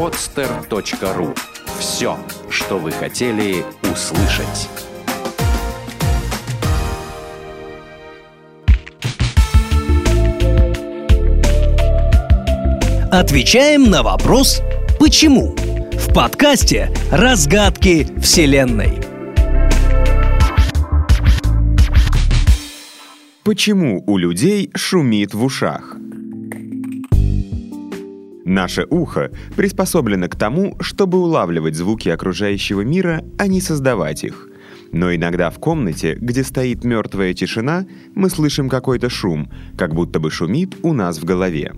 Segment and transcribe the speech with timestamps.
[0.00, 1.36] podster.ru
[1.78, 2.16] Все,
[2.48, 4.70] что вы хотели услышать.
[13.12, 14.62] Отвечаем на вопрос
[14.98, 15.54] «Почему?»
[15.92, 19.02] в подкасте «Разгадки Вселенной».
[23.44, 25.98] Почему у людей шумит в ушах?
[28.50, 34.48] Наше ухо приспособлено к тому, чтобы улавливать звуки окружающего мира, а не создавать их.
[34.90, 40.32] Но иногда в комнате, где стоит мертвая тишина, мы слышим какой-то шум, как будто бы
[40.32, 41.74] шумит у нас в голове.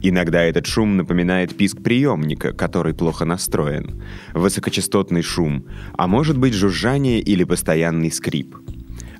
[0.00, 4.00] Иногда этот шум напоминает писк приемника, который плохо настроен,
[4.32, 5.66] высокочастотный шум,
[5.98, 8.54] а может быть жужжание или постоянный скрип.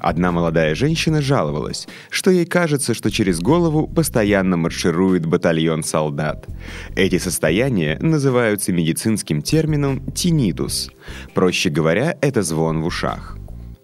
[0.06, 6.46] Одна молодая женщина жаловалась, что ей кажется, что через голову постоянно марширует батальон солдат.
[6.95, 10.92] Эти состояния называются медицинским термином «тинитус».
[11.34, 13.37] Проще говоря, это звон в ушах.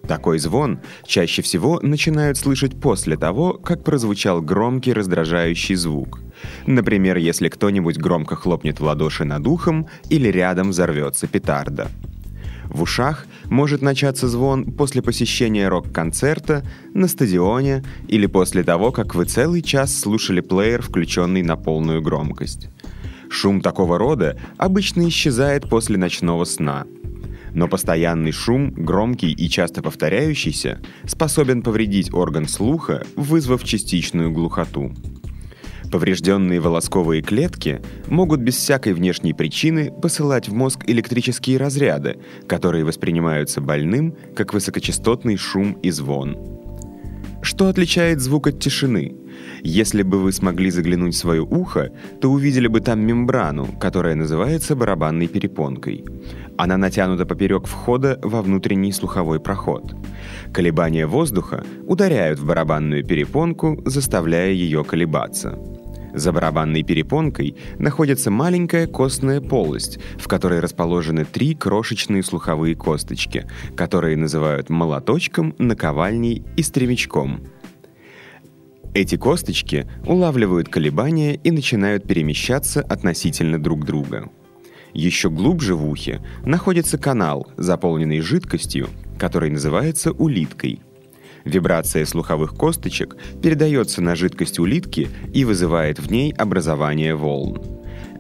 [0.07, 6.21] Такой звон чаще всего начинают слышать после того, как прозвучал громкий раздражающий звук.
[6.69, 11.89] Например, если кто-нибудь громко хлопнет в ладоши над ухом или рядом взорвется петарда.
[12.69, 19.25] В ушах может начаться звон после посещения рок-концерта, на стадионе или после того, как вы
[19.25, 22.69] целый час слушали плеер, включенный на полную громкость.
[23.29, 26.85] Шум такого рода обычно исчезает после ночного сна.
[27.55, 34.93] Но постоянный шум, громкий и часто повторяющийся, способен повредить орган слуха, вызвав частичную глухоту.
[35.93, 42.19] Поврежденные волосковые клетки могут без всякой внешней причины посылать в мозг электрические разряды,
[42.49, 46.39] которые воспринимаются больным как высокочастотный шум и звон.
[47.43, 49.17] Что отличает звук от тишины?
[49.63, 51.91] Если бы вы смогли заглянуть в свое ухо,
[52.21, 56.05] то увидели бы там мембрану, которая называется барабанной перепонкой.
[56.57, 59.95] Она натянута поперек входа во внутренний слуховой проход.
[60.55, 65.59] Колебания воздуха ударяют в барабанную перепонку, заставляя ее колебаться.
[66.15, 73.47] За барабанной перепонкой находится маленькая костная полость, в которой расположены три крошечные слуховые косточки,
[73.77, 77.41] которые называют молоточком, наковальней и стремячком.
[78.95, 84.29] Эти косточки улавливают колебания и начинают перемещаться относительно друг друга.
[84.93, 90.81] Еще глубже в ухе находится канал, заполненный жидкостью, который называется улиткой–
[91.45, 97.61] Вибрация слуховых косточек передается на жидкость улитки и вызывает в ней образование волн.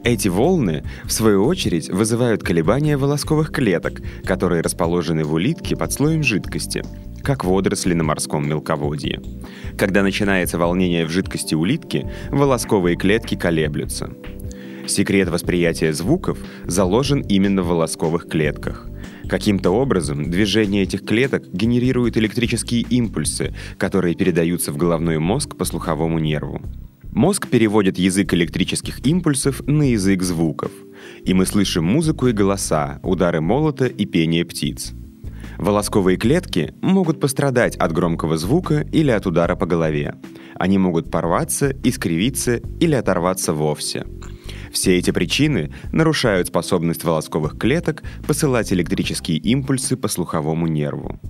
[0.05, 6.25] Эти волны, в свою очередь, вызывают колебания волосковых клеток, которые расположены в улитке под слоем
[6.25, 6.83] жидкости,
[7.23, 9.23] как водоросли на морском мелководье.
[9.79, 14.11] Когда начинается волнение в жидкости улитки, волосковые клетки колеблются.
[14.89, 18.89] Секрет восприятия звуков заложен именно в волосковых клетках.
[19.29, 26.19] Каким-то образом движение этих клеток генерирует электрические импульсы, которые передаются в головной мозг по слуховому
[26.19, 26.61] нерву.
[27.13, 30.73] Мозг переводит язык электрических импульсов на язык звуков,
[31.25, 34.93] и мы слышим музыку и голоса, удары молота и пение птиц.
[35.59, 40.15] Волосковые клетки могут пострадать от громкого звука или от удара по голове.
[40.55, 44.07] Они могут порваться, искривиться или оторваться вовсе–
[44.73, 51.21] все эти причины нарушают способность волосковых клеток посылать электрические импульсы по слуховому нерву.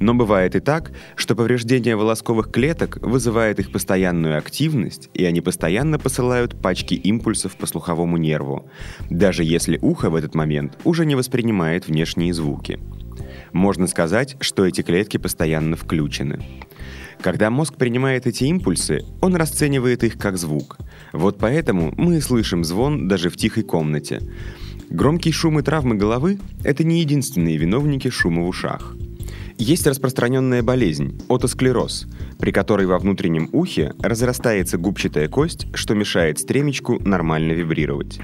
[0.00, 5.98] Но бывает и так, что повреждение волосковых клеток вызывает их постоянную активность, и они постоянно
[5.98, 8.70] посылают пачки импульсов по слуховому нерву,
[9.10, 12.78] даже если ухо в этот момент уже не воспринимает внешние звуки.
[13.52, 16.44] Можно сказать, что эти клетки постоянно включены.
[17.20, 20.78] Когда мозг принимает эти импульсы, он расценивает их как звук.
[21.12, 24.22] Вот поэтому мы слышим звон даже в тихой комнате.
[24.88, 28.96] Громкий шум и травмы головы– это не единственные виновники шума в ушах.
[29.58, 32.06] Есть распространенная болезнь– отосклероз,
[32.38, 38.20] при которой во внутреннем ухе разрастается губчатая кость, что мешает стремечку нормально вибрировать.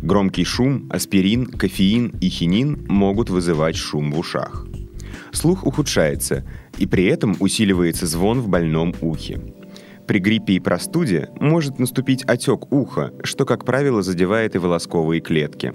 [0.00, 4.66] Громкий шум, аспирин, кофеин и хинин могут вызывать шум в ушах.
[5.32, 6.44] Слух ухудшается,
[6.78, 9.40] и при этом усиливается звон в больном ухе.
[10.06, 15.72] При гриппе и простуде может наступить отек уха, что, как правило, задевает и волосковые клетки.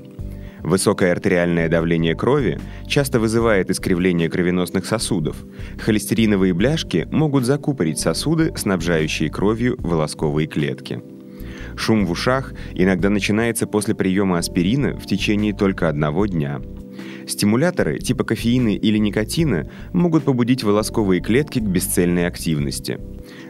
[0.61, 5.37] Высокое артериальное давление крови часто вызывает искривление кровеносных сосудов.
[5.79, 11.01] Холестериновые бляшки могут закупорить сосуды, снабжающие кровью волосковые клетки.
[11.75, 16.61] Шум в ушах иногда начинается после приема аспирина в течение только одного дня–
[17.27, 22.99] Стимуляторы типа кофеина или никотина могут побудить волосковые клетки к бесцельной активности.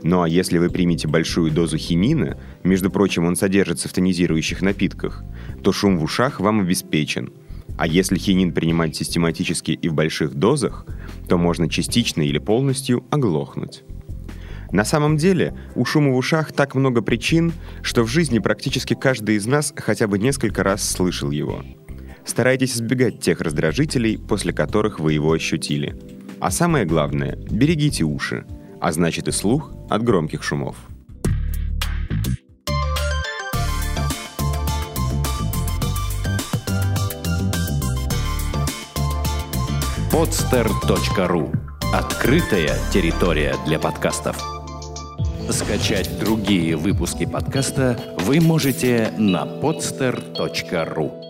[0.02, 5.24] Ну а если вы примете большую дозу хинина, между прочим, он содержится в тонизирующих напитках,
[5.64, 7.32] то шум в ушах вам обеспечен.
[7.78, 10.88] А если хинин принимать систематически и в больших дозах,
[11.30, 13.84] то можно частично или полностью оглохнуть.
[14.72, 17.54] На самом деле, у шума в ушах так много причин,
[17.84, 21.64] что в жизни практически каждый из нас хотя бы несколько раз слышал его.
[22.28, 25.96] Старайтесь избегать тех раздражителей, после которых вы его ощутили.
[26.40, 28.46] А самое главное, берегите уши,
[28.80, 30.76] а значит и слух от громких шумов.
[40.12, 41.56] podster.ru
[41.94, 44.38] Открытая территория для подкастов.
[45.50, 51.27] Скачать другие выпуски подкаста вы можете на podster.ru